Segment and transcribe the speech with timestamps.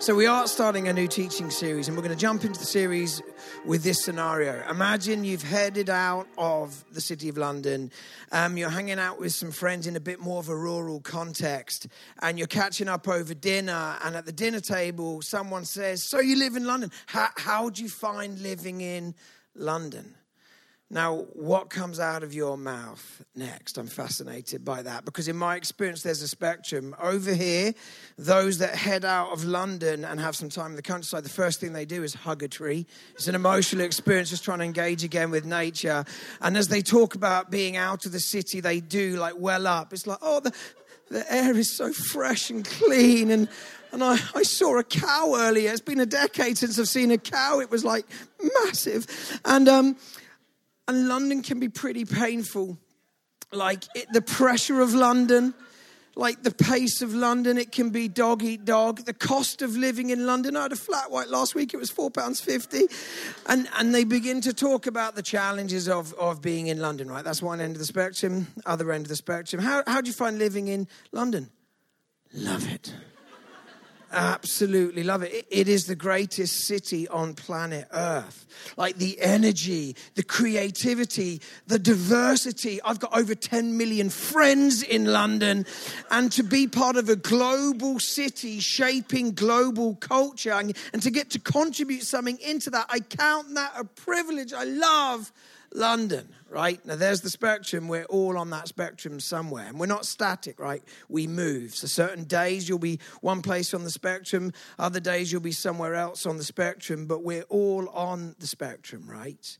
[0.00, 2.64] So, we are starting a new teaching series, and we're going to jump into the
[2.64, 3.20] series
[3.66, 4.66] with this scenario.
[4.70, 7.92] Imagine you've headed out of the city of London,
[8.32, 11.86] um, you're hanging out with some friends in a bit more of a rural context,
[12.22, 13.98] and you're catching up over dinner.
[14.02, 16.90] And at the dinner table, someone says, So, you live in London.
[17.04, 19.14] How, how do you find living in
[19.54, 20.14] London?
[20.92, 23.78] Now, what comes out of your mouth next?
[23.78, 26.96] I'm fascinated by that because, in my experience, there's a spectrum.
[27.00, 27.74] Over here,
[28.18, 31.60] those that head out of London and have some time in the countryside, the first
[31.60, 32.86] thing they do is hug a tree.
[33.14, 36.04] It's an emotional experience just trying to engage again with nature.
[36.40, 39.92] And as they talk about being out of the city, they do like well up.
[39.92, 40.52] It's like, oh, the,
[41.08, 43.30] the air is so fresh and clean.
[43.30, 43.48] And
[43.92, 45.72] and I, I, saw a cow earlier.
[45.72, 47.58] It's been a decade since I've seen a cow.
[47.58, 48.06] It was like
[48.62, 49.40] massive.
[49.44, 49.96] And um,
[50.90, 52.76] and London can be pretty painful.
[53.52, 55.54] Like it, the pressure of London,
[56.16, 59.04] like the pace of London, it can be dog eat dog.
[59.04, 61.92] The cost of living in London, I had a flat white last week, it was
[61.92, 62.92] £4.50.
[63.46, 67.24] And, and they begin to talk about the challenges of, of being in London, right?
[67.24, 69.62] That's one end of the spectrum, other end of the spectrum.
[69.62, 71.50] How, how do you find living in London?
[72.34, 72.92] Love it.
[74.12, 75.46] Absolutely love it.
[75.50, 78.46] It is the greatest city on planet Earth.
[78.76, 82.82] Like the energy, the creativity, the diversity.
[82.82, 85.64] I've got over 10 million friends in London.
[86.10, 91.38] And to be part of a global city shaping global culture and, to get to
[91.38, 94.52] contribute something into that, I count that a privilege.
[94.52, 95.32] I love
[95.72, 96.84] London, right?
[96.84, 97.86] Now, there's the spectrum.
[97.86, 99.66] We're all on that spectrum somewhere.
[99.66, 100.82] And we're not static, right?
[101.08, 101.74] We move.
[101.74, 105.94] So, certain days you'll be one place on the spectrum, other days you'll be somewhere
[105.94, 109.58] else on the spectrum, but we're all on the spectrum, right?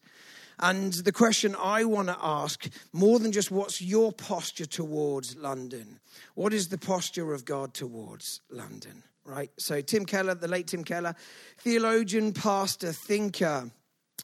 [0.58, 6.00] And the question I want to ask, more than just what's your posture towards London,
[6.34, 9.50] what is the posture of God towards London, right?
[9.58, 11.14] So, Tim Keller, the late Tim Keller,
[11.58, 13.70] theologian, pastor, thinker,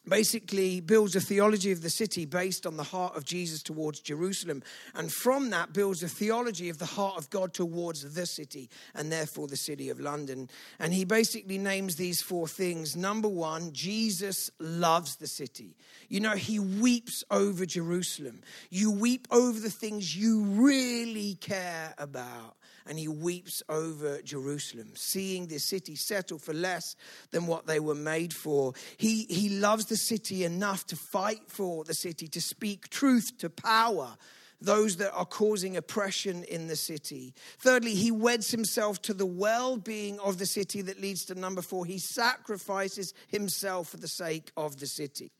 [0.07, 4.63] basically builds a theology of the city based on the heart of Jesus towards Jerusalem.
[4.95, 9.11] And from that, builds a theology of the heart of God towards the city and
[9.11, 10.49] therefore the city of London.
[10.79, 12.95] And he basically names these four things.
[12.95, 15.75] Number one, Jesus loves the city.
[16.09, 18.41] You know, he weeps over Jerusalem.
[18.69, 22.55] You weep over the things you really care about
[22.89, 26.95] and he weeps over Jerusalem, seeing the city settle for less
[27.31, 28.73] than what they were made for.
[28.97, 33.49] He, he loves the city enough to fight for the city, to speak truth to
[33.49, 34.17] power
[34.59, 37.33] those that are causing oppression in the city.
[37.59, 41.61] Thirdly, he weds himself to the well being of the city that leads to number
[41.61, 41.85] four.
[41.85, 45.31] He sacrifices himself for the sake of the city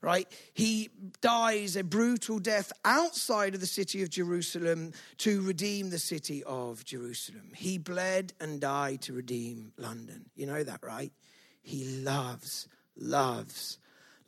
[0.00, 0.26] right?
[0.54, 0.90] He
[1.20, 6.84] dies a brutal death outside of the city of Jerusalem to redeem the city of
[6.84, 7.52] Jerusalem.
[7.54, 10.26] He bled and died to redeem London.
[10.34, 11.12] You know that, right?
[11.62, 13.78] He loves, loves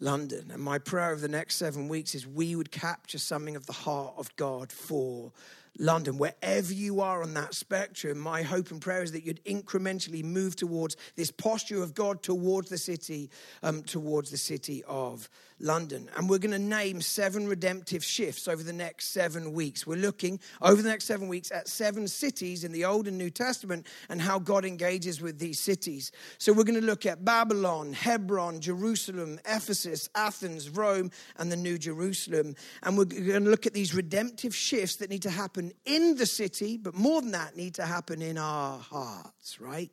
[0.01, 0.51] London.
[0.53, 3.73] And my prayer over the next seven weeks is we would capture something of the
[3.73, 5.33] heart of God for
[5.79, 10.25] London, wherever you are on that spectrum, my hope and prayer is that you'd incrementally
[10.25, 13.31] move towards this posture of God towards the city,
[13.63, 15.31] um, towards the city of
[15.61, 16.09] London.
[16.17, 19.87] And we're going to name seven redemptive shifts over the next seven weeks.
[19.87, 23.31] We're looking over the next seven weeks at seven cities in the Old and New
[23.31, 26.13] Testament and how God engages with these cities.
[26.39, 31.79] So we're going to look at Babylon, Hebron, Jerusalem, Ephesus, Athens, Rome, and the New
[31.79, 32.55] Jerusalem.
[32.83, 36.27] And we're going to look at these redemptive shifts that need to happen in the
[36.27, 39.91] city, but more than that, need to happen in our hearts, right?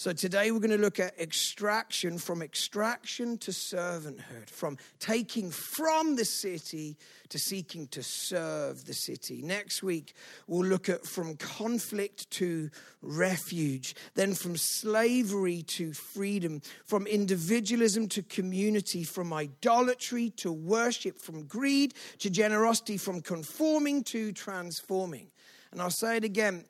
[0.00, 6.16] So today we're going to look at extraction from extraction to servanthood, from taking from
[6.16, 6.96] the city
[7.28, 9.42] to seeking to serve the city.
[9.42, 10.14] Next week
[10.46, 12.70] we'll look at from conflict to
[13.02, 21.44] refuge, then from slavery to freedom, from individualism to community, from idolatry to worship, from
[21.44, 25.26] greed to generosity, from conforming to transforming.
[25.72, 26.64] And I'll say it again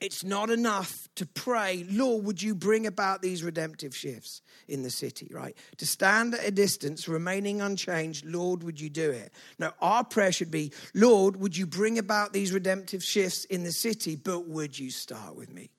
[0.00, 4.90] it's not enough to pray, Lord, would you bring about these redemptive shifts in the
[4.90, 5.56] city, right?
[5.78, 9.32] To stand at a distance, remaining unchanged, Lord, would you do it?
[9.58, 13.72] No, our prayer should be, Lord, would you bring about these redemptive shifts in the
[13.72, 15.70] city, but would you start with me?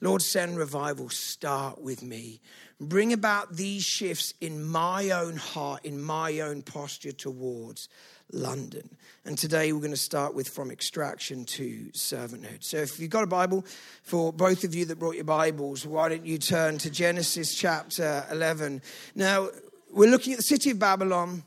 [0.00, 2.40] Lord, send revival, start with me.
[2.80, 7.88] Bring about these shifts in my own heart, in my own posture towards
[8.32, 8.96] London.
[9.24, 12.62] And today we're going to start with from extraction to servanthood.
[12.62, 13.64] So if you've got a Bible,
[14.02, 18.24] for both of you that brought your Bibles, why don't you turn to Genesis chapter
[18.30, 18.82] 11?
[19.14, 19.48] Now,
[19.90, 21.44] we're looking at the city of Babylon.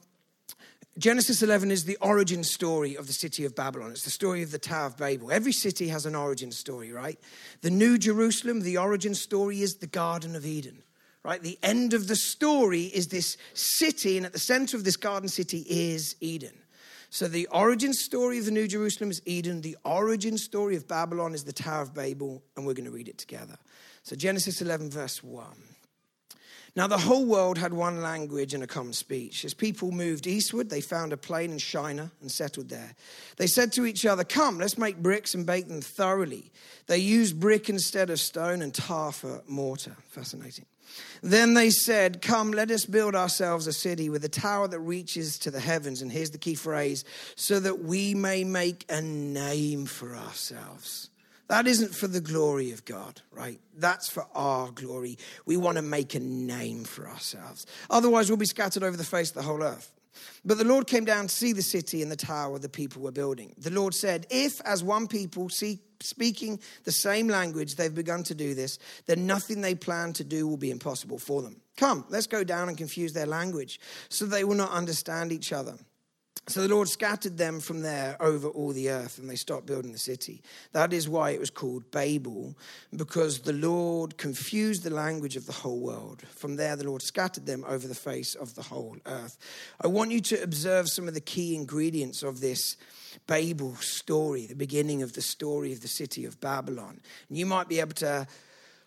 [0.98, 3.92] Genesis 11 is the origin story of the city of Babylon.
[3.92, 5.32] It's the story of the Tower of Babel.
[5.32, 7.20] Every city has an origin story, right?
[7.62, 10.82] The New Jerusalem, the origin story is the Garden of Eden,
[11.24, 11.44] right?
[11.44, 15.30] The end of the story is this city, and at the center of this garden
[15.30, 16.58] city is Eden.
[17.10, 19.62] So the origin story of the New Jerusalem is Eden.
[19.62, 23.08] The origin story of Babylon is the Tower of Babel, and we're going to read
[23.08, 23.58] it together.
[24.04, 25.46] So Genesis 11, verse 1.
[26.76, 29.44] Now, the whole world had one language and a common speech.
[29.44, 32.94] As people moved eastward, they found a plain in Shinar and settled there.
[33.38, 36.52] They said to each other, Come, let's make bricks and bake them thoroughly.
[36.86, 39.96] They used brick instead of stone and tar for mortar.
[40.10, 40.66] Fascinating.
[41.22, 45.38] Then they said, Come, let us build ourselves a city with a tower that reaches
[45.40, 46.02] to the heavens.
[46.02, 47.04] And here's the key phrase
[47.36, 51.10] so that we may make a name for ourselves
[51.48, 53.60] that isn't for the glory of God, right?
[53.78, 55.18] That's for our glory.
[55.46, 57.66] We want to make a name for ourselves.
[57.90, 59.94] Otherwise, we'll be scattered over the face of the whole earth.
[60.44, 63.12] But the Lord came down to see the city and the tower the people were
[63.12, 63.54] building.
[63.58, 68.36] The Lord said, If, as one people, see, speaking the same language, they've begun to
[68.36, 71.62] do this, then nothing they plan to do will be impossible for them.
[71.78, 73.80] Come, let's go down and confuse their language
[74.10, 75.78] so they will not understand each other.
[76.50, 79.92] So the Lord scattered them from there over all the earth, and they stopped building
[79.92, 80.42] the city.
[80.72, 82.58] That is why it was called Babel,
[82.96, 86.22] because the Lord confused the language of the whole world.
[86.22, 89.38] From there, the Lord scattered them over the face of the whole earth.
[89.82, 92.78] I want you to observe some of the key ingredients of this
[93.26, 97.02] Babel story, the beginning of the story of the city of Babylon.
[97.30, 98.28] And you might be able to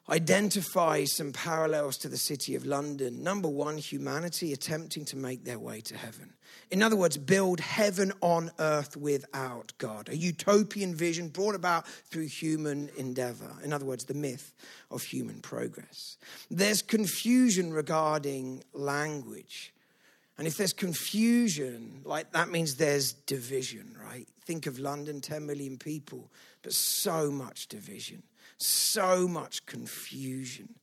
[0.08, 3.22] identify some parallels to the city of London.
[3.22, 6.34] Number one, humanity attempting to make their way to heaven.
[6.70, 10.08] In other words, build heaven on earth without God.
[10.08, 13.56] A utopian vision brought about through human endeavor.
[13.62, 14.52] In other words, the myth
[14.90, 16.16] of human progress.
[16.50, 19.72] There's confusion regarding language.
[20.40, 24.26] And if there's confusion, like that means there's division, right?
[24.44, 26.32] Think of London, 10 million people,
[26.62, 28.24] but so much division
[28.62, 30.74] so much confusion.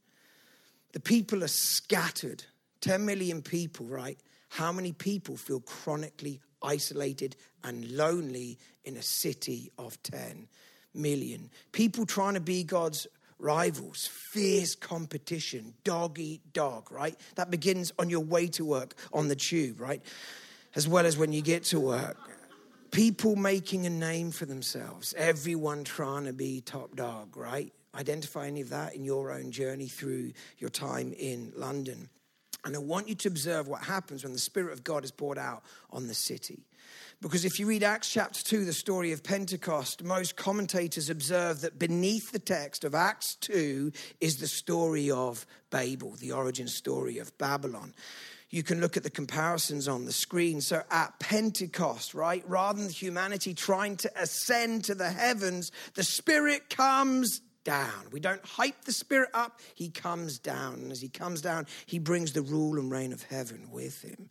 [0.93, 2.43] The people are scattered.
[2.81, 4.17] 10 million people, right?
[4.49, 10.47] How many people feel chronically isolated and lonely in a city of 10
[10.93, 11.49] million?
[11.71, 13.07] People trying to be God's
[13.39, 17.15] rivals, fierce competition, dog eat dog, right?
[17.35, 20.01] That begins on your way to work on the tube, right?
[20.75, 22.17] As well as when you get to work
[22.91, 27.73] people making a name for themselves, everyone trying to be top dog, right?
[27.95, 32.09] Identify any of that in your own journey through your time in London.
[32.65, 35.37] And I want you to observe what happens when the Spirit of God is poured
[35.37, 36.65] out on the city.
[37.21, 41.79] Because if you read Acts chapter 2, the story of Pentecost, most commentators observe that
[41.79, 43.91] beneath the text of Acts 2
[44.21, 47.93] is the story of Babel, the origin story of Babylon
[48.49, 50.61] you can look at the comparisons on the screen.
[50.61, 56.69] So at Pentecost, right, rather than humanity trying to ascend to the heavens, the Spirit
[56.69, 58.07] comes down.
[58.11, 60.75] We don't hype the Spirit up, He comes down.
[60.75, 64.29] And as He comes down, He brings the rule and reign of heaven with Him.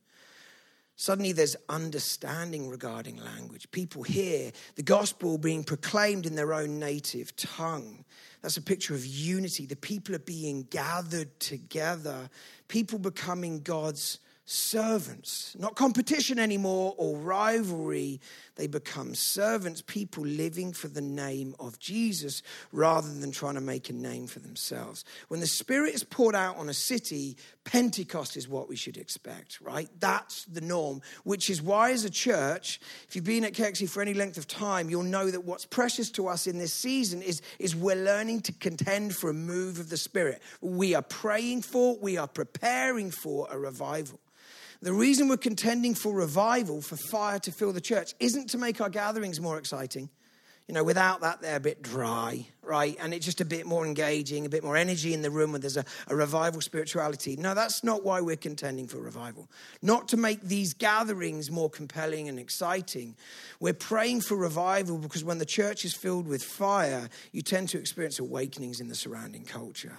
[0.99, 3.71] Suddenly, there's understanding regarding language.
[3.71, 8.05] People hear the gospel being proclaimed in their own native tongue.
[8.41, 9.67] That's a picture of unity.
[9.67, 12.31] The people are being gathered together,
[12.69, 18.21] people becoming God's servants, not competition anymore or rivalry.
[18.55, 23.91] They become servants, people living for the name of Jesus rather than trying to make
[23.91, 25.05] a name for themselves.
[25.27, 29.61] When the Spirit is poured out on a city, Pentecost is what we should expect,
[29.61, 29.89] right?
[29.99, 34.01] That's the norm, which is why, as a church, if you've been at KXC for
[34.01, 37.43] any length of time, you'll know that what's precious to us in this season is,
[37.59, 40.41] is we're learning to contend for a move of the Spirit.
[40.61, 44.21] We are praying for, we are preparing for a revival.
[44.83, 48.81] The reason we're contending for revival, for fire to fill the church, isn't to make
[48.81, 50.11] our gatherings more exciting.
[50.69, 52.97] You know, without that, they're a bit dry, right?
[53.01, 55.61] And it's just a bit more engaging, a bit more energy in the room when
[55.61, 57.37] there's a, a revival spirituality.
[57.37, 59.49] No, that's not why we're contending for revival.
[59.81, 63.15] Not to make these gatherings more compelling and exciting.
[63.61, 67.79] We're praying for revival because when the church is filled with fire, you tend to
[67.79, 69.97] experience awakenings in the surrounding culture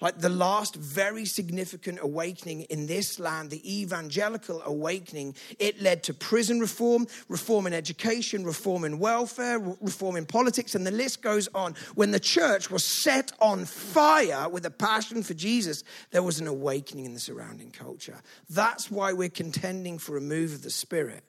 [0.00, 6.14] like the last very significant awakening in this land, the evangelical awakening, it led to
[6.14, 11.48] prison reform, reform in education, reform in welfare, reform in politics, and the list goes
[11.54, 11.74] on.
[11.94, 16.46] When the church was set on fire with a passion for Jesus, there was an
[16.46, 18.20] awakening in the surrounding culture.
[18.50, 21.24] That's why we're contending for a move of the Spirit.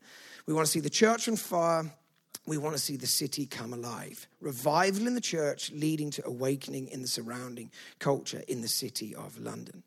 [0.46, 1.92] We want to see the church on fire
[2.50, 4.28] we want to see the city come alive.
[4.42, 9.38] Revival in the church leading to awakening in the surrounding culture in the city of
[9.40, 9.84] London.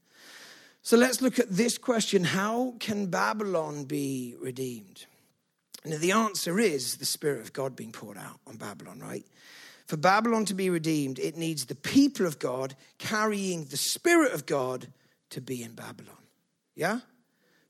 [0.83, 5.07] So let's look at this question How can Babylon be redeemed?
[5.85, 9.25] And the answer is the Spirit of God being poured out on Babylon, right?
[9.87, 14.47] For Babylon to be redeemed, it needs the people of God carrying the Spirit of
[14.47, 14.89] God
[15.31, 16.17] to be in Babylon.
[16.75, 17.01] Yeah?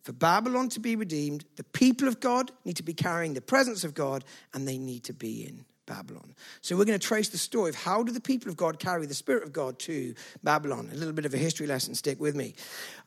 [0.02, 3.84] For Babylon to be redeemed, the people of God need to be carrying the presence
[3.84, 6.34] of God and they need to be in Babylon.
[6.60, 9.06] So we're going to trace the story of how do the people of God carry
[9.06, 10.88] the Spirit of God to Babylon.
[10.92, 12.54] A little bit of a history lesson, stick with me.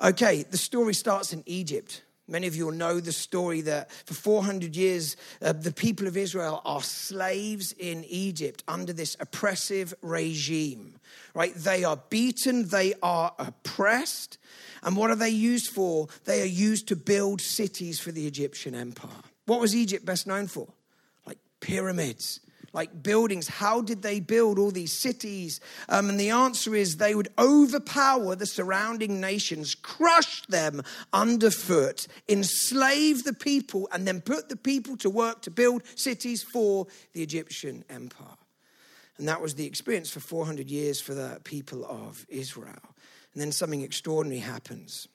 [0.01, 2.03] Okay, the story starts in Egypt.
[2.27, 6.17] Many of you will know the story that for 400 years, uh, the people of
[6.17, 10.95] Israel are slaves in Egypt under this oppressive regime,
[11.35, 11.53] right?
[11.53, 14.39] They are beaten, they are oppressed.
[14.81, 16.07] And what are they used for?
[16.25, 19.11] They are used to build cities for the Egyptian empire.
[19.45, 20.67] What was Egypt best known for?
[21.27, 22.39] Like pyramids,
[22.75, 23.47] like buildings.
[23.47, 25.61] How did they build all these cities?
[25.89, 33.23] Um, and the answer is they would overpower the surrounding nations, crush them underfoot, enslave
[33.23, 37.85] the people, and then put the people to work to build cities for the Egyptian
[37.89, 38.37] empire.
[39.17, 42.95] And that was the experience for 400 years for the people of Israel.
[43.33, 45.07] And then something extraordinary happens.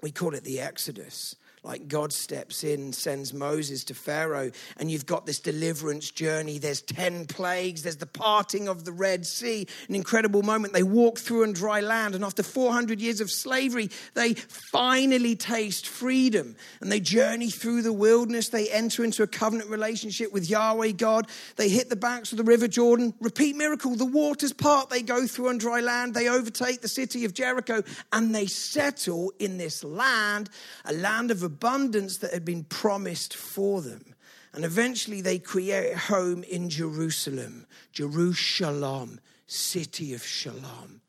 [0.00, 5.06] We call it the Exodus like God steps in, sends Moses to Pharaoh, and you've
[5.06, 6.58] got this deliverance journey.
[6.58, 10.72] There's 10 plagues, there's the parting of the Red Sea, an incredible moment.
[10.72, 15.86] They walk through on dry land, and after 400 years of slavery, they finally taste
[15.86, 18.48] freedom and they journey through the wilderness.
[18.48, 21.26] They enter into a covenant relationship with Yahweh God.
[21.56, 24.90] They hit the banks of the River Jordan, repeat miracle, the waters part.
[24.90, 29.32] They go through on dry land, they overtake the city of Jericho, and they settle
[29.38, 30.50] in this land,
[30.84, 34.14] a land of abundance that had been promised for them.
[34.52, 41.00] And eventually they create a home in Jerusalem, Jerusalem, city of Shalom,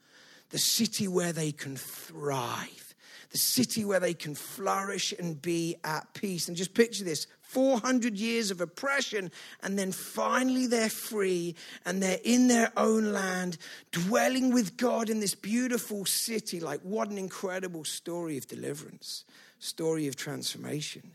[0.49, 2.95] the city where they can thrive,
[3.29, 6.47] the city where they can flourish and be at peace.
[6.47, 9.31] And just picture this 400 years of oppression,
[9.61, 11.55] and then finally they're free
[11.85, 13.57] and they're in their own land,
[13.91, 16.59] dwelling with God in this beautiful city.
[16.59, 19.25] Like, what an incredible story of deliverance
[19.61, 21.11] story of transformation.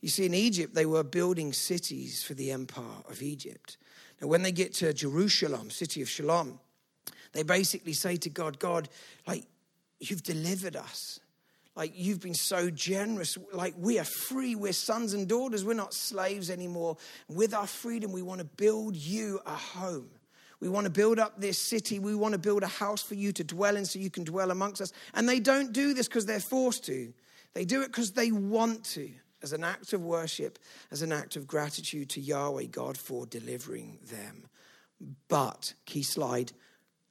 [0.00, 3.76] You see, in Egypt, they were building cities for the empire of Egypt.
[4.20, 6.58] Now, when they get to Jerusalem, city of Shalom,
[7.32, 8.88] they basically say to God, God,
[9.26, 9.44] like,
[10.00, 11.20] you've delivered us.
[11.74, 13.38] Like, you've been so generous.
[13.52, 14.54] Like, we are free.
[14.54, 15.64] We're sons and daughters.
[15.64, 16.98] We're not slaves anymore.
[17.28, 20.10] With our freedom, we want to build you a home.
[20.60, 21.98] We want to build up this city.
[21.98, 24.50] We want to build a house for you to dwell in so you can dwell
[24.50, 24.92] amongst us.
[25.14, 27.12] And they don't do this because they're forced to.
[27.54, 29.10] They do it because they want to,
[29.42, 30.58] as an act of worship,
[30.90, 34.48] as an act of gratitude to Yahweh God for delivering them.
[35.28, 36.52] But, key slide,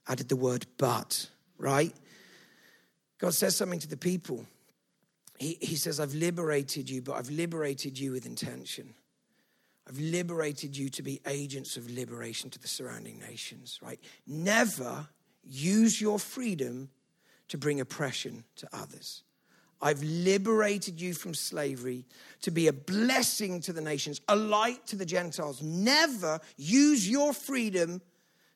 [0.07, 1.93] added the word but, right?
[3.19, 4.45] God says something to the people.
[5.37, 8.93] He, he says, I've liberated you, but I've liberated you with intention.
[9.87, 13.99] I've liberated you to be agents of liberation to the surrounding nations, right?
[14.25, 15.07] Never
[15.43, 16.89] use your freedom
[17.49, 19.23] to bring oppression to others.
[19.81, 22.05] I've liberated you from slavery
[22.41, 25.61] to be a blessing to the nations, a light to the Gentiles.
[25.61, 28.01] Never use your freedom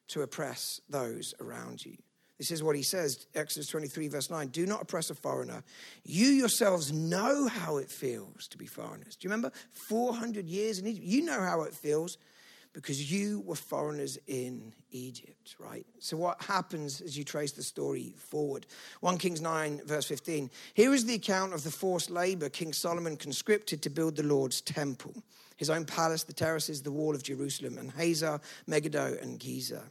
[0.09, 1.97] to oppress those around you.
[2.37, 4.49] This is what he says, Exodus 23, verse 9.
[4.49, 5.63] Do not oppress a foreigner.
[6.03, 9.15] You yourselves know how it feels to be foreigners.
[9.15, 11.05] Do you remember 400 years in Egypt?
[11.05, 12.17] You know how it feels
[12.75, 15.85] because you were foreigners in Egypt, right?
[15.99, 18.65] So, what happens as you trace the story forward?
[18.99, 20.51] 1 Kings 9, verse 15.
[20.73, 24.59] Here is the account of the forced labor King Solomon conscripted to build the Lord's
[24.59, 25.15] temple,
[25.55, 29.83] his own palace, the terraces, the wall of Jerusalem, and Hazor, Megiddo, and Gezer.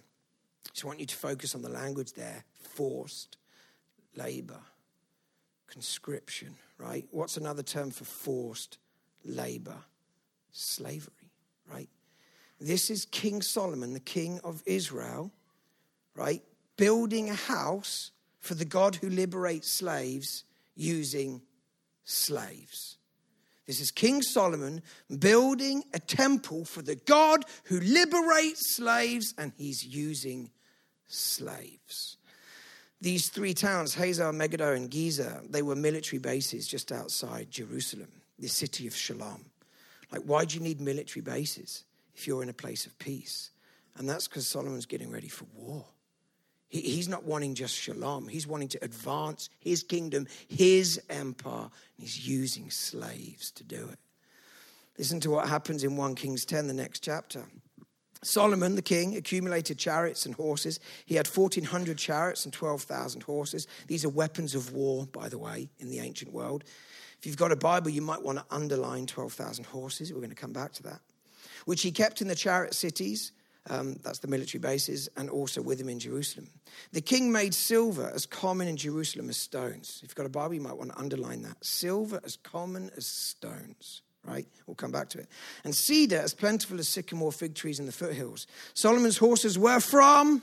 [0.70, 3.38] Just want you to focus on the language there forced
[4.14, 4.60] labor,
[5.68, 7.06] conscription, right?
[7.10, 8.76] What's another term for forced
[9.24, 9.76] labor?
[10.52, 11.32] Slavery,
[11.72, 11.88] right?
[12.64, 15.30] This is King Solomon, the king of Israel,
[16.16, 16.42] right?
[16.78, 20.44] Building a house for the God who liberates slaves
[20.74, 21.42] using
[22.04, 22.96] slaves.
[23.66, 24.82] This is King Solomon
[25.18, 30.50] building a temple for the God who liberates slaves, and he's using
[31.06, 32.16] slaves.
[32.98, 38.48] These three towns, Hazor, Megiddo, and Gezer, they were military bases just outside Jerusalem, the
[38.48, 39.44] city of Shalom.
[40.10, 41.84] Like, why do you need military bases?
[42.14, 43.50] If you're in a place of peace.
[43.96, 45.84] And that's because Solomon's getting ready for war.
[46.68, 51.70] He, he's not wanting just shalom, he's wanting to advance his kingdom, his empire, and
[51.98, 53.98] he's using slaves to do it.
[54.98, 57.44] Listen to what happens in 1 Kings 10, the next chapter.
[58.22, 60.80] Solomon, the king, accumulated chariots and horses.
[61.04, 63.66] He had 1,400 chariots and 12,000 horses.
[63.86, 66.64] These are weapons of war, by the way, in the ancient world.
[67.18, 70.12] If you've got a Bible, you might want to underline 12,000 horses.
[70.12, 71.00] We're going to come back to that.
[71.64, 73.32] Which he kept in the chariot cities,
[73.70, 76.48] um, that's the military bases, and also with him in Jerusalem.
[76.92, 80.00] The king made silver as common in Jerusalem as stones.
[80.02, 81.64] If you've got a Bible, you might want to underline that.
[81.64, 84.46] Silver as common as stones right?
[84.66, 85.28] We'll come back to it.
[85.64, 88.46] And cedar as plentiful as sycamore fig trees in the foothills.
[88.72, 90.42] Solomon's horses were from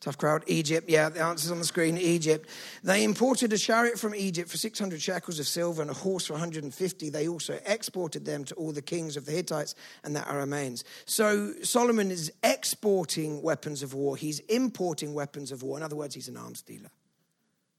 [0.00, 0.44] Tough crowd.
[0.46, 0.88] Egypt.
[0.88, 1.98] Yeah, the answer's on the screen.
[1.98, 2.48] Egypt.
[2.82, 6.32] They imported a chariot from Egypt for 600 shekels of silver and a horse for
[6.32, 7.10] 150.
[7.10, 10.84] They also exported them to all the kings of the Hittites and the Arameans.
[11.04, 14.16] So Solomon is exporting weapons of war.
[14.16, 15.76] He's importing weapons of war.
[15.76, 16.90] In other words, he's an arms dealer,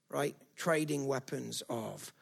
[0.09, 0.35] right?
[0.55, 2.13] Trading weapons of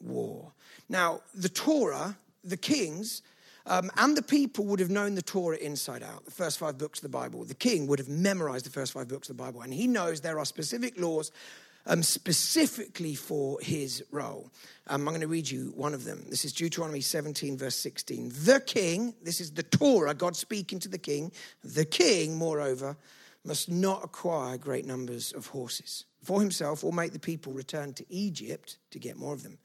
[0.00, 0.52] war.
[0.88, 3.22] Now, the Torah, the kings,
[3.68, 6.98] um, and the people would have known the Torah inside out, the first five books
[6.98, 7.44] of the Bible.
[7.44, 10.20] The king would have memorized the first five books of the Bible, and he knows
[10.20, 11.30] there are specific laws
[11.86, 14.50] um, specifically for his role.
[14.86, 16.24] Um, I'm going to read you one of them.
[16.28, 18.32] This is Deuteronomy 17, verse 16.
[18.44, 21.32] The king, this is the Torah, God speaking to the king,
[21.62, 22.96] the king, moreover,
[23.44, 28.04] must not acquire great numbers of horses for himself or make the people return to
[28.10, 29.58] Egypt to get more of them.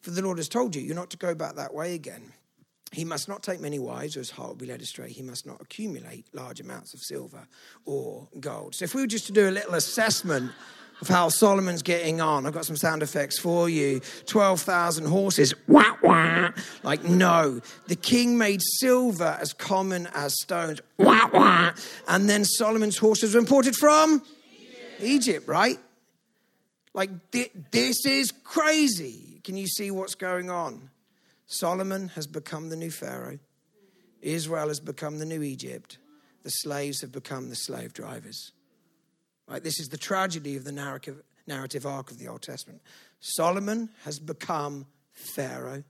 [0.00, 2.32] For the Lord has told you, you're not to go back that way again.
[2.92, 5.10] He must not take many wives, or his heart will be led astray.
[5.10, 7.46] He must not accumulate large amounts of silver
[7.84, 8.74] or gold.
[8.74, 10.52] So, if we were just to do a little assessment
[11.00, 15.52] of how Solomon's getting on, I've got some sound effects for you 12,000 horses.
[15.66, 16.50] Wah, wah.
[16.82, 17.60] Like, no.
[17.88, 20.80] The king made silver as common as stones.
[20.96, 21.72] Wah, wah.
[22.08, 24.22] And then Solomon's horses were imported from
[25.00, 25.78] Egypt, Egypt right?
[26.94, 29.40] Like, this is crazy.
[29.44, 30.88] Can you see what's going on?
[31.46, 33.38] Solomon has become the new Pharaoh.
[34.20, 35.98] Israel has become the new Egypt.
[36.42, 38.52] The slaves have become the slave drivers.
[39.48, 39.62] Right?
[39.62, 42.82] This is the tragedy of the narrative, narrative arc of the Old Testament.
[43.20, 45.84] Solomon has become Pharaoh.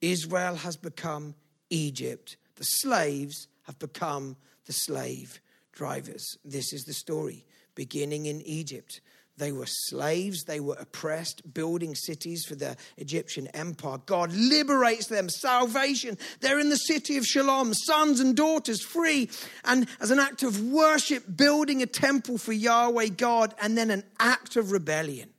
[0.00, 1.34] Israel has become
[1.70, 2.36] Egypt.
[2.56, 4.36] The slaves have become
[4.66, 5.40] the slave
[5.72, 6.38] drivers.
[6.44, 9.00] This is the story, beginning in Egypt.
[9.38, 13.98] They were slaves, they were oppressed, building cities for the Egyptian empire.
[14.06, 16.16] God liberates them, salvation.
[16.40, 19.28] They're in the city of Shalom, sons and daughters free.
[19.64, 24.04] And as an act of worship, building a temple for Yahweh God, and then an
[24.18, 25.30] act of rebellion.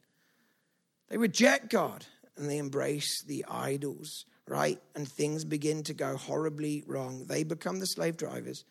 [1.10, 2.06] They reject God
[2.38, 4.80] and they embrace the idols, right?
[4.94, 7.26] And things begin to go horribly wrong.
[7.26, 8.64] They become the slave drivers.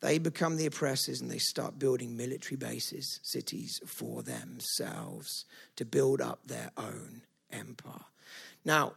[0.00, 6.20] They become the oppressors and they start building military bases, cities for themselves to build
[6.20, 8.04] up their own empire.
[8.64, 8.92] Now,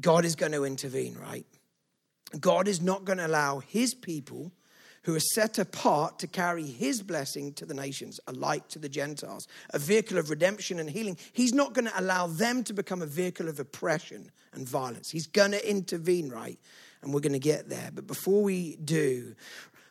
[0.00, 1.46] God is going to intervene, right?
[2.38, 4.52] God is not going to allow his people
[5.02, 8.88] who are set apart to carry his blessing to the nations, a light to the
[8.88, 11.16] Gentiles, a vehicle of redemption and healing.
[11.32, 15.10] He's not going to allow them to become a vehicle of oppression and violence.
[15.10, 16.58] He's going to intervene, right?
[17.02, 17.90] And we're going to get there.
[17.94, 19.36] But before we do,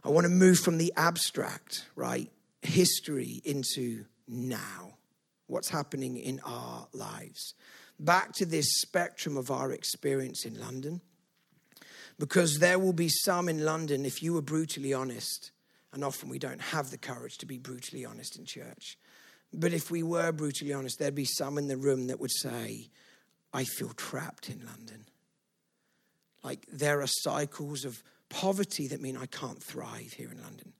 [0.06, 4.98] I want to move from the abstract, right, history into now.
[5.48, 7.56] What's happening in our lives.
[8.00, 11.02] Back to this spectrum of our experience in London.
[12.20, 15.50] Because there will be some in London, if you were brutally honest,
[15.92, 19.00] and often we don't have the courage to be brutally honest in church.
[19.52, 22.90] But if we were brutally honest, there'd be some in the room that would say,
[23.52, 25.06] I feel trapped in London.
[26.44, 28.04] Like there are cycles of
[28.36, 30.74] poverty that mean I can't thrive here in London.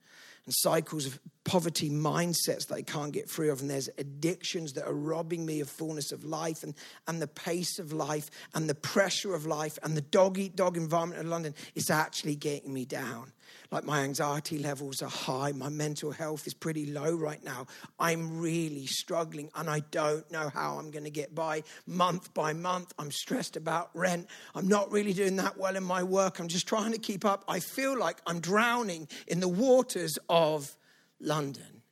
[0.44, 3.60] And cycles of poverty mindsets that I can't get free of.
[3.60, 6.74] And there's addictions that are robbing me of fullness of life and,
[7.06, 10.76] and the pace of life and the pressure of life and the dog eat dog
[10.76, 13.32] environment of London is actually getting me down
[13.70, 17.66] like my anxiety levels are high, my mental health is pretty low right now.
[17.98, 22.52] I'm really struggling and I don't know how I'm going to get by month by
[22.52, 22.92] month.
[22.98, 24.28] I'm stressed about rent.
[24.54, 26.38] I'm not really doing that well in my work.
[26.38, 27.44] I'm just trying to keep up.
[27.48, 30.76] I feel like I'm drowning in the waters of
[31.20, 31.82] London.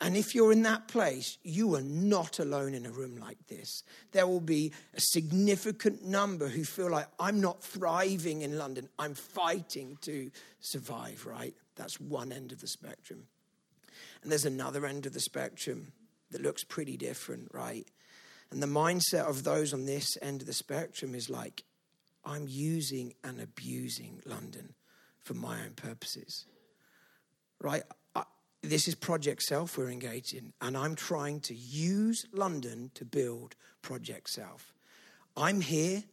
[0.00, 3.84] And if you're in that place, you are not alone in a room like this.
[4.10, 9.14] There will be a significant number who feel like I'm not thriving in London, I'm
[9.14, 11.54] fighting to survive, right?
[11.76, 13.28] That's one end of the spectrum.
[14.22, 15.92] And there's another end of the spectrum
[16.32, 17.86] that looks pretty different, right?
[18.50, 21.62] And the mindset of those on this end of the spectrum is like,
[22.24, 24.74] I'm using and abusing London
[25.22, 26.44] for my own purposes,
[27.60, 27.82] right?
[28.62, 33.56] This is Project Self we're engaged in, and I'm trying to use London to build
[33.82, 34.72] Project Self.
[35.36, 36.04] I'm here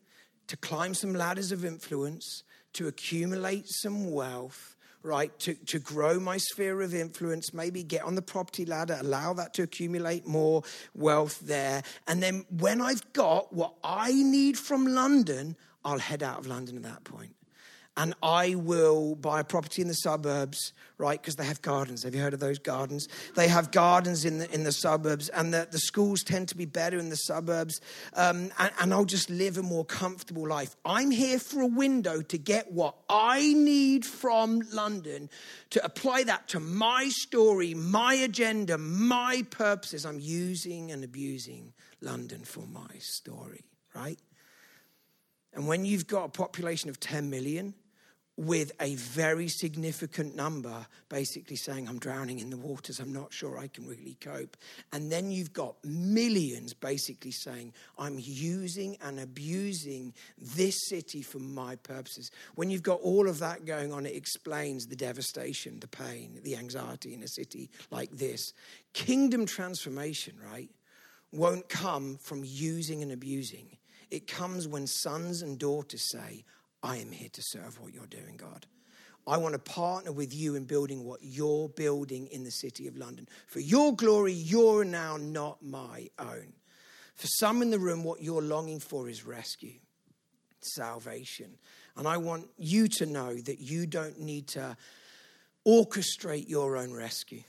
[0.47, 6.37] to climb some ladders of influence, to accumulate some wealth, right, to, to grow my
[6.37, 10.63] sphere of influence, maybe get on the property ladder, allow that to accumulate more
[10.95, 11.83] wealth there.
[12.07, 16.77] And then when I've got what I need from London, I'll head out of London
[16.77, 17.35] at that point
[17.99, 21.21] and I will buy a property in the suburbs, right?
[21.21, 22.03] Because they have gardens.
[22.03, 23.09] Have you heard of those gardens?
[23.35, 26.63] They have gardens in the in the suburbs, and the, the schools tend to be
[26.63, 27.81] better in the suburbs.
[28.13, 30.77] Um, and, and I'll just live a more comfortable life.
[30.85, 35.29] I'm here for a window to get what I need from London
[35.71, 40.05] to apply that to my story, my agenda, my purposes.
[40.05, 44.19] I'm using and abusing London for my story, right?
[45.53, 47.73] And when you've got a population of 10 million,
[48.39, 53.57] with a very significant number basically saying, I'm drowning in the waters, I'm not sure
[53.57, 54.55] I can really cope.
[54.93, 61.75] And then you've got millions basically saying, I'm using and abusing this city for my
[61.75, 62.31] purposes.
[62.55, 66.55] When you've got all of that going on, it explains the devastation, the pain, the
[66.55, 68.53] anxiety in a city like this.
[68.93, 70.69] Kingdom transformation, right,
[71.33, 73.75] won't come from using and abusing.
[74.09, 76.45] It comes when sons and daughters say,
[76.81, 78.65] I am here to serve what you're doing, God.
[79.27, 82.97] I want to partner with you in building what you're building in the city of
[82.97, 83.27] London.
[83.47, 86.53] For your glory, you're now not my own.
[87.15, 89.79] For some in the room, what you're longing for is rescue,
[90.61, 91.57] salvation.
[91.97, 94.77] And I want you to know that you don't need to
[95.67, 97.43] orchestrate your own rescue.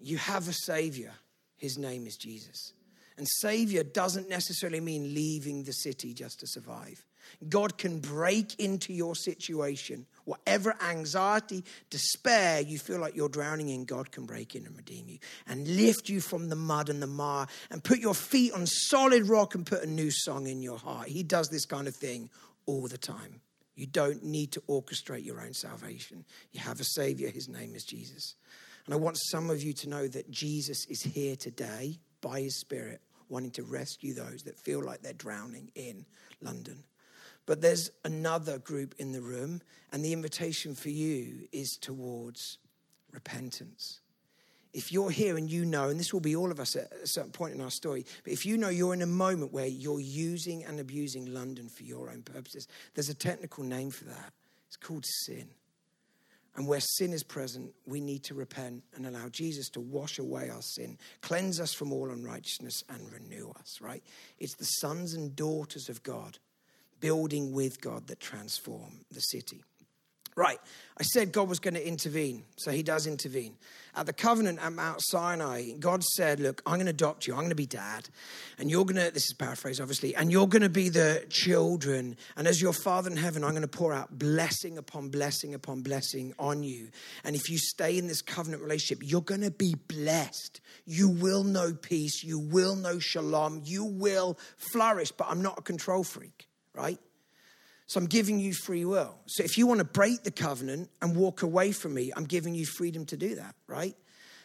[0.00, 1.12] You have a Savior,
[1.56, 2.72] His name is Jesus.
[3.16, 7.04] And Savior doesn't necessarily mean leaving the city just to survive.
[7.48, 10.06] God can break into your situation.
[10.24, 15.08] Whatever anxiety, despair you feel like you're drowning in, God can break in and redeem
[15.08, 18.66] you and lift you from the mud and the mire and put your feet on
[18.66, 21.08] solid rock and put a new song in your heart.
[21.08, 22.30] He does this kind of thing
[22.66, 23.40] all the time.
[23.76, 26.24] You don't need to orchestrate your own salvation.
[26.52, 28.36] You have a Savior, His name is Jesus.
[28.86, 32.60] And I want some of you to know that Jesus is here today by His
[32.60, 36.06] Spirit, wanting to rescue those that feel like they're drowning in
[36.40, 36.84] London.
[37.46, 39.60] But there's another group in the room,
[39.92, 42.58] and the invitation for you is towards
[43.12, 44.00] repentance.
[44.72, 47.06] If you're here and you know, and this will be all of us at a
[47.06, 50.00] certain point in our story, but if you know you're in a moment where you're
[50.00, 54.32] using and abusing London for your own purposes, there's a technical name for that.
[54.66, 55.48] It's called sin.
[56.56, 60.50] And where sin is present, we need to repent and allow Jesus to wash away
[60.50, 64.02] our sin, cleanse us from all unrighteousness, and renew us, right?
[64.38, 66.38] It's the sons and daughters of God
[67.00, 69.62] building with God that transform the city.
[70.36, 70.58] Right,
[70.98, 73.54] I said God was going to intervene, so he does intervene.
[73.94, 77.40] At the covenant at Mount Sinai, God said, Look, I'm going to adopt you, I'm
[77.40, 78.08] going to be dad,
[78.58, 82.16] and you're going to, this is paraphrase obviously, and you're going to be the children.
[82.36, 85.82] And as your father in heaven, I'm going to pour out blessing upon blessing upon
[85.82, 86.88] blessing on you.
[87.22, 90.60] And if you stay in this covenant relationship, you're going to be blessed.
[90.84, 94.36] You will know peace, you will know shalom, you will
[94.72, 96.98] flourish, but I'm not a control freak right?
[97.86, 99.18] So I'm giving you free will.
[99.26, 102.54] So if you want to break the covenant and walk away from me, I'm giving
[102.54, 103.94] you freedom to do that, right?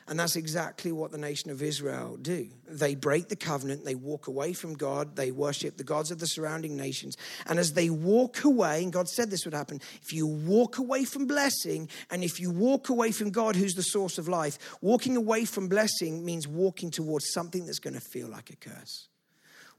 [0.10, 2.50] And that's exactly what the nation of Israel do.
[2.68, 6.26] They break the covenant, they walk away from God, they worship the gods of the
[6.26, 7.16] surrounding nations.
[7.46, 11.06] And as they walk away, and God said this would happen, if you walk away
[11.06, 15.16] from blessing and if you walk away from God, who's the source of life, walking
[15.16, 19.10] away from blessing means walking towards something that's going to feel like a curse.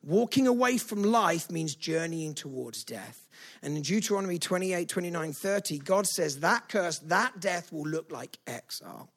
[0.02, 3.28] Walking away from life means journeying towards death.
[3.62, 8.38] And in Deuteronomy 28, 29, 30, God says that curse, that death will look like
[8.46, 9.10] exile.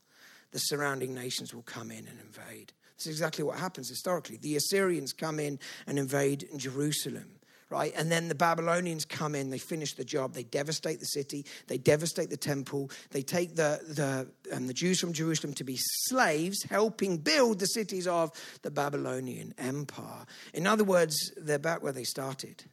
[0.51, 2.73] The surrounding nations will come in and invade.
[2.97, 4.37] This is exactly what happens historically.
[4.37, 7.39] The Assyrians come in and invade Jerusalem
[7.73, 7.91] right?
[7.95, 11.79] And then the Babylonians come in, they finish the job, they devastate the city, they
[11.79, 16.61] devastate the temple, they take the, the, um, the Jews from Jerusalem to be slaves,
[16.69, 18.31] helping build the cities of
[18.61, 20.27] the Babylonian Empire.
[20.53, 22.63] In other words, they're back where they started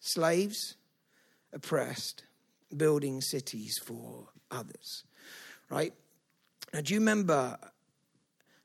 [0.00, 0.74] slaves,
[1.54, 2.24] oppressed,
[2.76, 5.04] building cities for others,
[5.70, 5.94] right?
[6.74, 7.56] Now, do you remember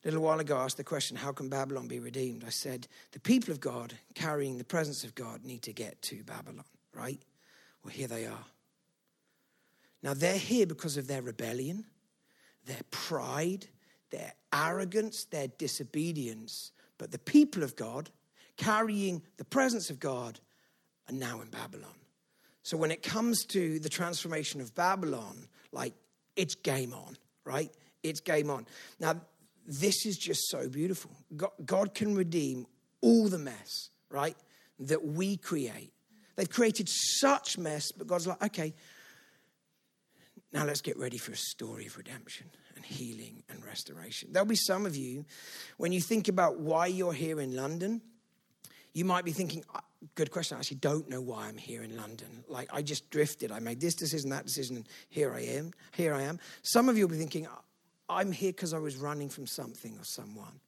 [0.07, 2.45] a little while ago, I asked the question, How can Babylon be redeemed?
[2.45, 6.23] I said, The people of God carrying the presence of God need to get to
[6.23, 7.21] Babylon, right?
[7.83, 8.45] Well, here they are.
[10.01, 11.85] Now, they're here because of their rebellion,
[12.65, 13.67] their pride,
[14.09, 16.71] their arrogance, their disobedience.
[16.97, 18.09] But the people of God
[18.55, 20.39] carrying the presence of God
[21.09, 21.91] are now in Babylon.
[22.63, 25.93] So when it comes to the transformation of Babylon, like
[26.37, 27.71] it's game on, right?
[28.03, 28.65] It's game on.
[28.99, 29.21] Now,
[29.67, 31.11] this is just so beautiful.
[31.65, 32.65] God, can redeem
[33.01, 34.35] all the mess, right,
[34.79, 35.91] that we create.
[36.37, 38.73] They've created such mess, but God's like, okay,
[40.53, 44.29] Now let's get ready for a story of redemption and healing and restoration.
[44.31, 45.25] There'll be some of you,
[45.77, 48.01] when you think about why you're here in London,
[48.93, 49.63] you might be thinking,
[50.15, 50.57] good question.
[50.57, 52.43] I actually don't know why I'm here in London.
[52.47, 53.51] Like I just drifted.
[53.51, 55.73] I made this decision, that decision, and here I am.
[55.91, 56.39] Here I am.
[56.63, 57.47] Some of you will be thinking,
[58.09, 60.59] I'm here because I was running from something or someone.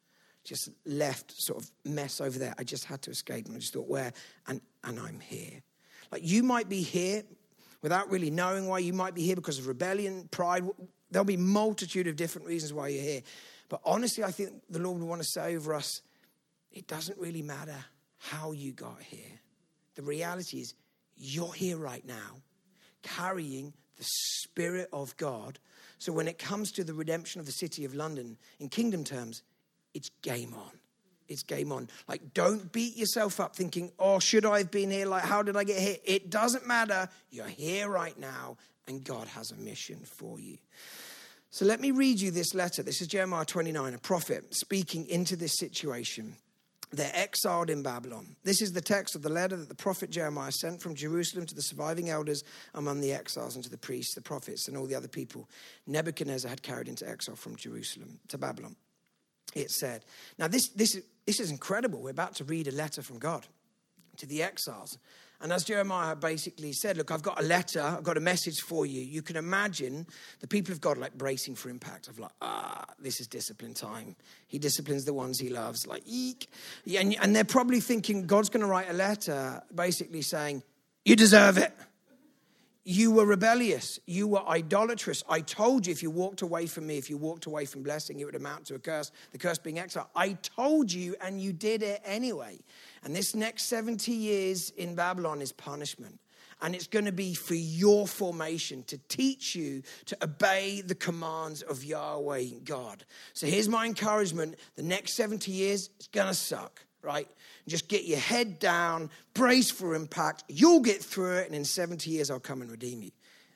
[0.44, 2.54] Just left sort of mess over there.
[2.58, 3.46] I just had to escape.
[3.46, 4.14] And I just thought, where?
[4.48, 5.62] And and I'm here.
[6.12, 7.24] Like you might be here
[7.82, 10.64] without really knowing why you might be here because of rebellion, pride.
[11.12, 13.22] There'll be multitude of different reasons why you're here.
[13.68, 16.02] But honestly, I think the Lord would want to say over us,
[16.72, 17.78] it doesn't really matter
[18.18, 19.40] how you got here.
[19.96, 20.74] The reality is,
[21.16, 22.38] you're here right now,
[23.04, 25.60] carrying the Spirit of God.
[26.00, 29.44] So when it comes to the redemption of the city of London, in kingdom terms,
[29.94, 30.72] it's game on.
[31.28, 31.90] It's game on.
[32.08, 35.06] Like, don't beat yourself up thinking, oh, should I have been here?
[35.06, 35.98] Like, how did I get here?
[36.04, 37.08] It doesn't matter.
[37.30, 38.58] You're here right now,
[38.88, 40.58] and God has a mission for you.
[41.52, 42.82] So let me read you this letter.
[42.82, 46.36] This is Jeremiah 29, a prophet speaking into this situation.
[46.92, 48.36] They're exiled in Babylon.
[48.44, 51.54] This is the text of the letter that the prophet Jeremiah sent from Jerusalem to
[51.54, 54.96] the surviving elders among the exiles and to the priests, the prophets, and all the
[54.96, 55.48] other people
[55.86, 58.76] Nebuchadnezzar had carried into exile from Jerusalem to Babylon.
[59.54, 60.04] It said,
[60.38, 62.02] Now, this, this, this is incredible.
[62.02, 63.46] We're about to read a letter from God
[64.18, 64.98] to the exiles.
[65.42, 68.86] And as Jeremiah basically said, Look, I've got a letter, I've got a message for
[68.86, 69.02] you.
[69.02, 70.06] You can imagine
[70.42, 74.16] the people of God like bracing for impact of like, ah, this is discipline time.
[74.48, 76.50] He disciplines the ones he loves, like, eek.
[76.98, 80.64] And, and they're probably thinking God's going to write a letter basically saying,
[81.06, 81.74] You deserve it.
[82.86, 84.00] You were rebellious.
[84.06, 85.24] You were idolatrous.
[85.28, 88.20] I told you if you walked away from me, if you walked away from blessing,
[88.20, 90.10] it would amount to a curse, the curse being exile.
[90.16, 92.60] I told you, and you did it anyway.
[93.04, 96.20] And this next 70 years in Babylon is punishment.
[96.62, 101.62] And it's going to be for your formation to teach you to obey the commands
[101.62, 103.06] of Yahweh God.
[103.34, 107.28] So here's my encouragement the next 70 years, it's going to suck, right?
[107.68, 110.44] Just get your head down, brace for impact.
[110.48, 113.12] You'll get through it, and in 70 years, I'll come and redeem you.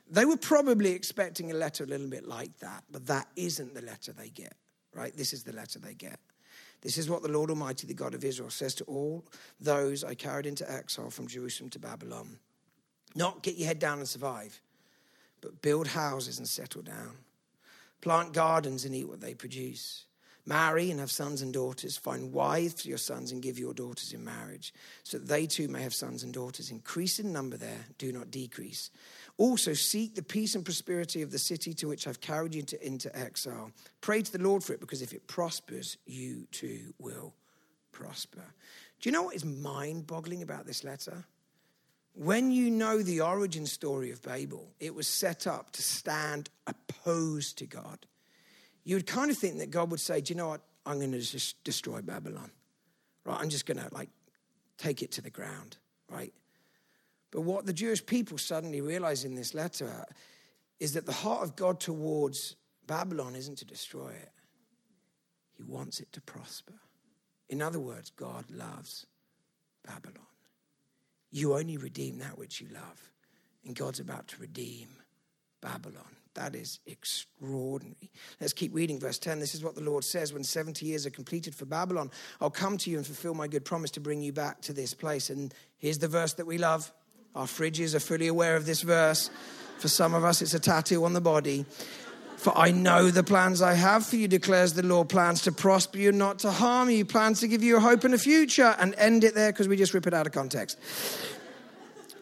[0.10, 3.82] They were probably expecting a letter a little bit like that, but that isn't the
[3.82, 4.54] letter they get,
[4.94, 5.16] right?
[5.16, 6.20] This is the letter they get.
[6.82, 9.26] This is what the Lord Almighty, the God of Israel, says to all
[9.60, 12.38] those I carried into exile from Jerusalem to Babylon.
[13.16, 14.62] Not get your head down and survive,
[15.40, 17.16] but build houses and settle down.
[18.02, 20.06] Plant gardens and eat what they produce.
[20.46, 21.96] Marry and have sons and daughters.
[21.96, 25.70] Find wives for your sons and give your daughters in marriage, so that they too
[25.70, 26.70] may have sons and daughters.
[26.70, 28.90] Increase in number there, do not decrease.
[29.38, 32.86] Also, seek the peace and prosperity of the city to which I've carried you into,
[32.86, 33.72] into exile.
[34.02, 37.34] Pray to the Lord for it, because if it prospers, you too will
[37.92, 38.44] prosper.
[39.00, 41.26] Do you know what is mind boggling about this letter?
[42.16, 47.58] When you know the origin story of Babel, it was set up to stand opposed
[47.58, 48.06] to God.
[48.84, 50.62] You would kind of think that God would say, Do you know what?
[50.86, 52.52] I'm going to just destroy Babylon.
[53.26, 53.40] Right?
[53.40, 54.10] I'm just going to like
[54.78, 55.78] take it to the ground.
[56.10, 56.34] Right?
[57.32, 60.06] But what the Jewish people suddenly realize in this letter
[60.80, 64.32] is that the heart of God towards Babylon isn't to destroy it,
[65.54, 66.74] He wants it to prosper.
[67.50, 69.06] In other words, God loves
[69.86, 70.28] Babylon.
[71.32, 73.12] You only redeem that which you love,
[73.66, 74.90] and God's about to redeem
[75.62, 76.16] Babylon.
[76.36, 78.10] That is extraordinary.
[78.42, 79.40] Let's keep reading verse 10.
[79.40, 82.10] This is what the Lord says When 70 years are completed for Babylon,
[82.42, 84.94] I'll come to you and fulfill my good promise to bring you back to this
[84.94, 85.30] place.
[85.30, 86.92] And here's the verse that we love
[87.36, 89.30] our fridges are fully aware of this verse.
[89.80, 91.66] For some of us, it's a tattoo on the body.
[92.38, 95.98] For I know the plans I have for you, declares the Lord plans to prosper
[95.98, 98.76] you, not to harm you, plans to give you a hope and a future.
[98.80, 100.78] And end it there because we just rip it out of context.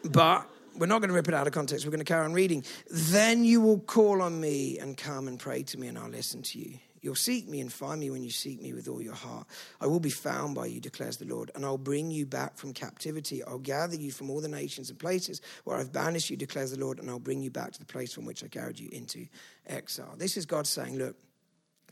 [0.04, 1.84] But we're not going to rip it out of context.
[1.84, 2.64] We're going to carry on reading.
[2.90, 6.42] Then you will call on me and come and pray to me, and I'll listen
[6.42, 6.78] to you.
[7.02, 9.48] You'll seek me and find me when you seek me with all your heart.
[9.80, 12.72] I will be found by you, declares the Lord, and I'll bring you back from
[12.72, 13.42] captivity.
[13.42, 16.78] I'll gather you from all the nations and places where I've banished you, declares the
[16.78, 19.26] Lord, and I'll bring you back to the place from which I carried you into
[19.66, 20.14] exile.
[20.16, 21.16] This is God saying, Look,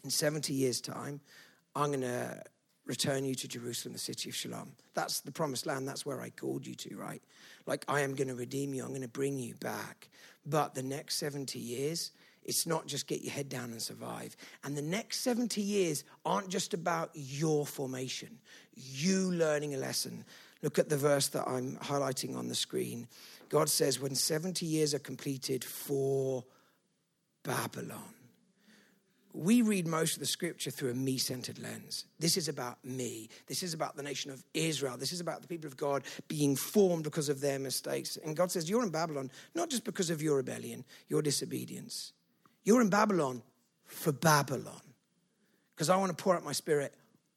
[0.04, 1.20] in 70 years' time,
[1.74, 2.42] I'm going to
[2.90, 4.72] return you to Jerusalem, the city of Shalom.
[4.94, 5.86] That's the promised land.
[5.86, 7.22] That's where I called you to, right?
[7.64, 8.82] Like, I am going to redeem you.
[8.82, 10.08] I'm going to bring you back.
[10.44, 12.10] But the next 70 years,
[12.42, 14.36] it's not just get your head down and survive.
[14.64, 18.40] And the next 70 years aren't just about your formation,
[18.74, 20.24] you learning a lesson.
[20.60, 23.06] Look at the verse that I'm highlighting on the screen.
[23.50, 26.44] God says, when 70 years are completed for
[27.44, 28.19] Babylon.
[29.32, 32.06] We read most of the scripture through a me centered lens.
[32.18, 33.28] This is about me.
[33.46, 34.96] This is about the nation of Israel.
[34.96, 38.18] This is about the people of God being formed because of their mistakes.
[38.24, 42.12] And God says, You're in Babylon, not just because of your rebellion, your disobedience.
[42.64, 43.42] You're in Babylon
[43.84, 44.80] for Babylon.
[45.74, 46.94] Because I want to pour out my spirit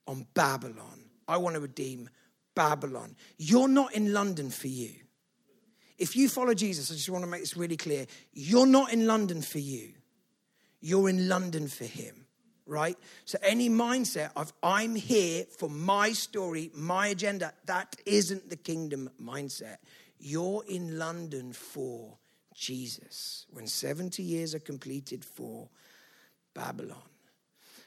[0.08, 1.00] on Babylon.
[1.28, 2.10] I want to redeem
[2.56, 3.16] Babylon.
[3.38, 4.92] You're not in London for you.
[5.98, 8.08] If you follow Jesus, I just want to make this really clear.
[8.34, 9.94] You're not in London for you
[10.84, 12.26] you're in London for him,
[12.66, 12.98] right?
[13.24, 19.10] So any mindset of I'm here for my story, my agenda, that isn't the kingdom
[19.20, 19.78] mindset.
[20.20, 22.18] You're in London for
[22.54, 25.70] Jesus when 70 years are completed for
[26.54, 26.98] Babylon.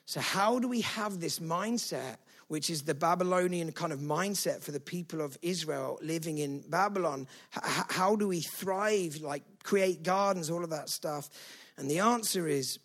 [0.07, 4.71] So, how do we have this mindset, which is the Babylonian kind of mindset for
[4.71, 7.27] the people of Israel living in Babylon?
[7.57, 11.29] H- how do we thrive, like create gardens, all of that stuff?
[11.77, 12.79] And the answer is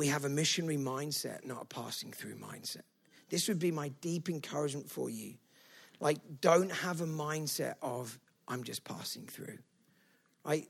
[0.00, 2.84] we have a missionary mindset, not a passing through mindset.
[3.28, 5.34] This would be my deep encouragement for you.
[6.00, 9.58] Like, don't have a mindset of, I'm just passing through.
[10.42, 10.66] Right?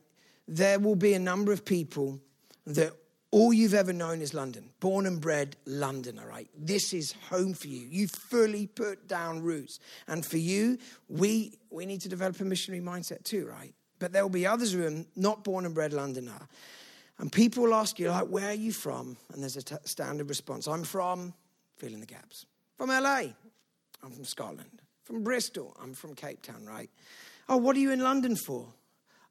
[0.49, 2.19] There will be a number of people
[2.67, 2.91] that
[3.31, 6.49] all you've ever known is London, born and bred Londoner, right?
[6.57, 7.87] This is home for you.
[7.89, 9.79] You fully put down roots.
[10.09, 13.73] And for you, we, we need to develop a missionary mindset too, right?
[13.97, 16.49] But there will be others who are not born and bred Londoner.
[17.21, 19.15] And people will ask you, like, where are you from?
[19.31, 21.35] And there's a t- standard response I'm from,
[21.77, 22.47] fill in the gaps.
[22.75, 23.25] From LA,
[24.03, 24.81] I'm from Scotland.
[25.03, 26.89] From Bristol, I'm from Cape Town, right?
[27.47, 28.73] Oh, what are you in London for?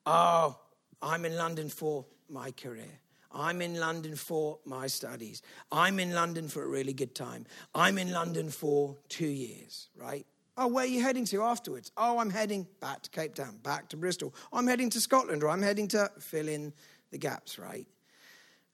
[0.07, 0.57] Oh,
[1.03, 3.00] I'm in London for my career.
[3.33, 5.42] I'm in London for my studies.
[5.72, 7.44] I'm in London for a really good time.
[7.74, 10.24] I'm in London for two years, right?
[10.57, 11.90] Oh, where are you heading to afterwards?
[11.96, 14.33] Oh, I'm heading back to Cape Town, back to Bristol.
[14.53, 16.72] I'm heading to Scotland, or I'm heading to fill in
[17.11, 17.87] the gaps, right?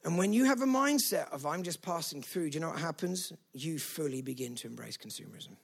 [0.04, 2.78] And when you have a mindset of I'm just passing through, do you know what
[2.78, 3.32] happens?
[3.52, 5.56] You fully begin to embrace consumerism.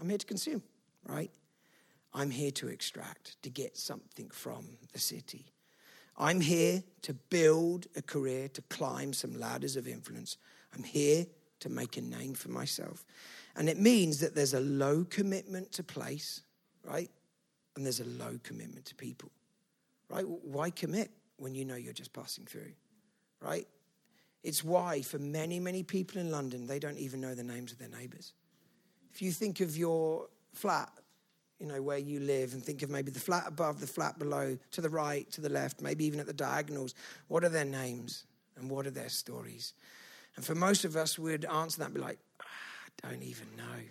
[0.00, 0.62] I'm here to consume,
[1.06, 1.30] right?
[2.12, 5.52] I'm here to extract, to get something from the city.
[6.16, 10.38] I'm here to build a career, to climb some ladders of influence.
[10.74, 11.26] I'm here
[11.60, 13.04] to make a name for myself.
[13.54, 16.42] And it means that there's a low commitment to place,
[16.82, 17.10] right?
[17.74, 19.30] And there's a low commitment to people,
[20.08, 20.26] right?
[20.26, 21.10] Why commit?
[21.38, 22.72] When you know you're just passing through,
[23.40, 23.66] right?
[24.42, 27.78] It's why, for many, many people in London, they don't even know the names of
[27.78, 28.32] their neighbors.
[29.12, 30.90] If you think of your flat,
[31.58, 34.58] you know, where you live, and think of maybe the flat above, the flat below,
[34.72, 36.94] to the right, to the left, maybe even at the diagonals,
[37.28, 38.24] what are their names
[38.56, 39.74] and what are their stories?
[40.36, 42.44] And for most of us, we'd answer that and be like, ah,
[43.04, 43.82] I don't even know.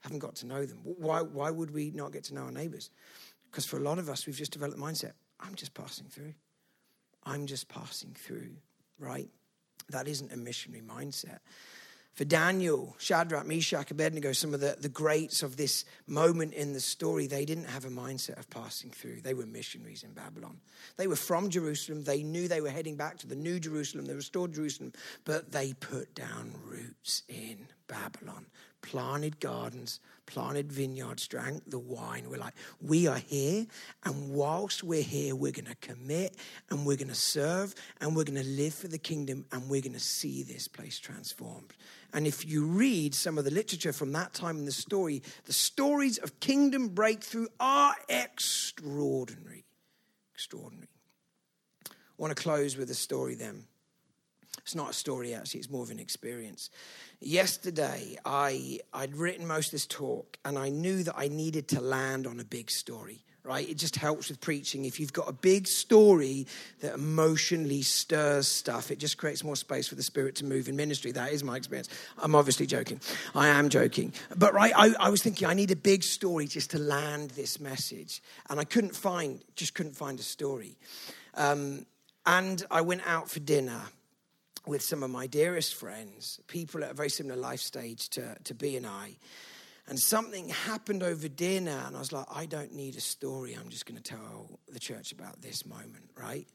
[0.00, 0.78] Haven't got to know them.
[0.84, 2.90] Why, why would we not get to know our neighbors?
[3.50, 6.34] Because for a lot of us, we've just developed the mindset I'm just passing through.
[7.24, 8.50] I'm just passing through,
[8.98, 9.28] right?
[9.90, 11.38] That isn't a missionary mindset.
[12.14, 16.80] For Daniel, Shadrach, Meshach, Abednego, some of the, the greats of this moment in the
[16.80, 19.22] story, they didn't have a mindset of passing through.
[19.22, 20.60] They were missionaries in Babylon.
[20.98, 22.04] They were from Jerusalem.
[22.04, 24.92] They knew they were heading back to the new Jerusalem, the restored Jerusalem,
[25.24, 28.44] but they put down roots in Babylon,
[28.82, 32.28] planted gardens, planted vineyards, drank the wine.
[32.28, 33.66] We're like, we are here,
[34.04, 36.36] and whilst we're here, we're going to commit
[36.68, 39.80] and we're going to serve and we're going to live for the kingdom and we're
[39.80, 41.72] going to see this place transformed.
[42.12, 45.52] And if you read some of the literature from that time in the story, the
[45.52, 49.64] stories of kingdom breakthrough are extraordinary.
[50.34, 50.88] Extraordinary.
[51.88, 53.64] I want to close with a story then.
[54.64, 56.70] It's not a story, actually, it's more of an experience.
[57.20, 61.80] Yesterday, I, I'd written most of this talk, and I knew that I needed to
[61.80, 63.68] land on a big story, right?
[63.68, 64.84] It just helps with preaching.
[64.84, 66.46] If you've got a big story
[66.80, 70.76] that emotionally stirs stuff, it just creates more space for the Spirit to move in
[70.76, 71.10] ministry.
[71.10, 71.88] That is my experience.
[72.18, 73.00] I'm obviously joking.
[73.34, 74.12] I am joking.
[74.36, 77.58] But, right, I, I was thinking I need a big story just to land this
[77.58, 78.22] message.
[78.48, 80.76] And I couldn't find, just couldn't find a story.
[81.34, 81.84] Um,
[82.26, 83.80] and I went out for dinner
[84.66, 88.54] with some of my dearest friends, people at a very similar life stage to, to
[88.54, 89.16] B and I.
[89.88, 93.54] And something happened over dinner, and I was like, I don't need a story.
[93.54, 96.46] I'm just going to tell the church about this moment, right?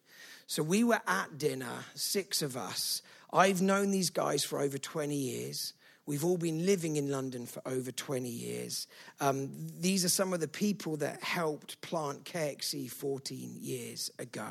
[0.47, 3.01] So we were at dinner, six of us.
[3.33, 5.73] I've known these guys for over 20 years.
[6.05, 8.87] We've all been living in London for over 20 years.
[9.19, 14.47] Um, these are some of the people that helped plant KXC 14 years ago.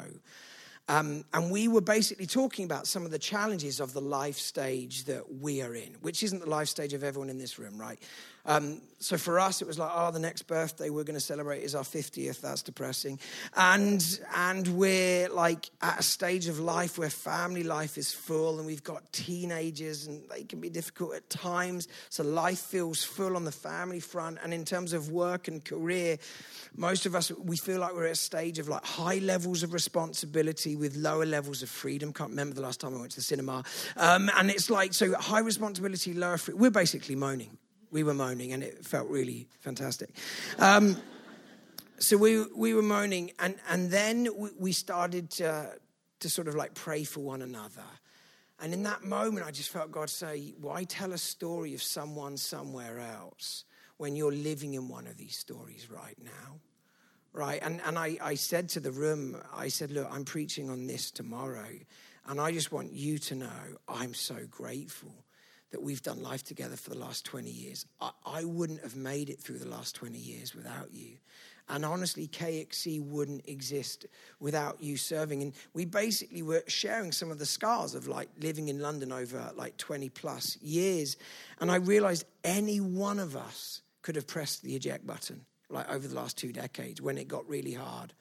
[0.88, 5.04] Um, and we were basically talking about some of the challenges of the life stage
[5.04, 7.98] that we are in, which isn't the life stage of everyone in this room, right?
[8.46, 11.62] Um, so for us, it was like, oh, the next birthday we're going to celebrate
[11.62, 12.40] is our 50th.
[12.40, 13.18] That's depressing.
[13.54, 18.66] And, and we're like at a stage of life where family life is full and
[18.66, 21.88] we've got teenagers and they can be difficult at times.
[22.08, 24.38] So life feels full on the family front.
[24.42, 26.16] And in terms of work and career,
[26.74, 29.74] most of us, we feel like we're at a stage of like high levels of
[29.74, 32.14] responsibility with lower levels of freedom.
[32.14, 33.62] Can't remember the last time I went to the cinema.
[33.96, 36.62] Um, and it's like, so high responsibility, lower freedom.
[36.62, 37.58] We're basically moaning
[37.90, 40.10] we were moaning, and it felt really fantastic.
[40.58, 40.96] Um,
[41.98, 44.28] so we we were moaning, and and then
[44.58, 45.72] we started to,
[46.20, 47.84] to sort of like pray for one another.
[48.58, 52.36] And in that moment, I just felt God say, "Why tell a story of someone
[52.36, 53.64] somewhere else
[53.96, 56.60] when you're living in one of these stories right now?"
[57.32, 57.60] Right?
[57.62, 61.10] And and I, I said to the room, I said, "Look, I'm preaching on this
[61.10, 61.68] tomorrow."
[62.28, 65.14] And I just want you to know I'm so grateful
[65.70, 67.86] that we've done life together for the last 20 years.
[68.00, 71.16] I, I wouldn't have made it through the last 20 years without you.
[71.68, 74.06] And honestly, KXC wouldn't exist
[74.38, 75.42] without you serving.
[75.42, 79.50] And we basically were sharing some of the scars of like living in London over
[79.56, 81.16] like 20 plus years.
[81.60, 86.06] And I realized any one of us could have pressed the eject button like over
[86.06, 88.12] the last two decades when it got really hard.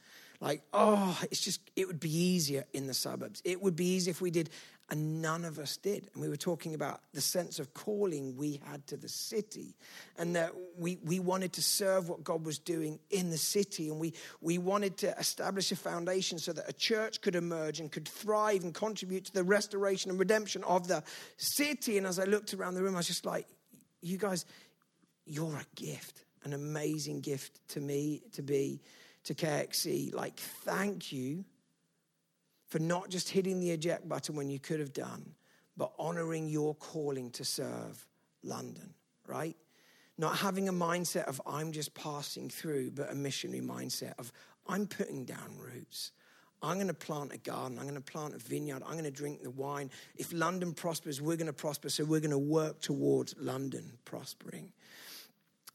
[0.41, 3.41] Like, oh, it's just, it would be easier in the suburbs.
[3.45, 4.49] It would be easier if we did
[4.89, 6.09] and none of us did.
[6.13, 9.75] And we were talking about the sense of calling we had to the city,
[10.17, 13.99] and that we, we wanted to serve what God was doing in the city, and
[13.99, 18.07] we, we wanted to establish a foundation so that a church could emerge and could
[18.07, 21.03] thrive and contribute to the restoration and redemption of the
[21.37, 21.97] city.
[21.97, 23.47] And as I looked around the room, I was just like,
[24.01, 24.45] you guys,
[25.25, 28.81] you're a gift, an amazing gift to me to be
[29.23, 30.13] to KXC.
[30.13, 31.43] Like, thank you
[32.67, 35.35] for not just hitting the eject button when you could have done,
[35.77, 38.05] but honoring your calling to serve
[38.43, 38.93] London,
[39.27, 39.55] right?
[40.17, 44.31] Not having a mindset of I'm just passing through, but a missionary mindset of
[44.67, 46.11] I'm putting down roots.
[46.61, 47.77] I'm going to plant a garden.
[47.77, 48.81] I'm going to plant a vineyard.
[48.85, 49.91] I'm going to drink the wine.
[50.15, 51.89] If London prospers, we're going to prosper.
[51.89, 54.71] So we're going to work towards London prospering.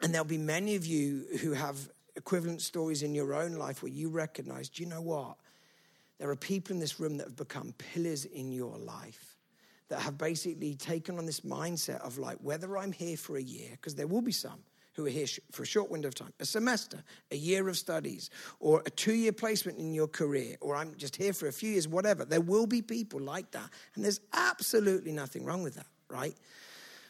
[0.01, 3.93] And there'll be many of you who have equivalent stories in your own life where
[3.93, 5.37] you recognize, do you know what?
[6.21, 9.39] There are people in this room that have become pillars in your life
[9.89, 13.71] that have basically taken on this mindset of like, whether I'm here for a year,
[13.73, 14.61] because there will be some
[14.93, 18.29] who are here for a short window of time, a semester, a year of studies,
[18.61, 21.71] or a two year placement in your career, or I'm just here for a few
[21.71, 22.27] years, whatever.
[22.27, 23.71] There will be people like that.
[23.95, 26.37] And there's absolutely nothing wrong with that, right?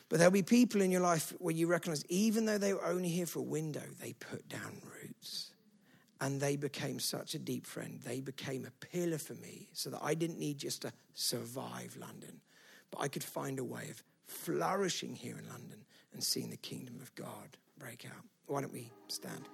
[0.08, 3.08] But there'll be people in your life where you recognize, even though they were only
[3.08, 5.49] here for a window, they put down roots.
[6.20, 7.98] And they became such a deep friend.
[8.04, 12.40] They became a pillar for me so that I didn't need just to survive London,
[12.90, 16.98] but I could find a way of flourishing here in London and seeing the kingdom
[17.00, 18.24] of God break out.
[18.46, 19.48] Why don't we stand?